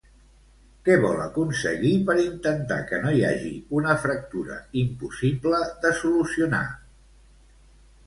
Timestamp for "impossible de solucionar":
4.87-6.67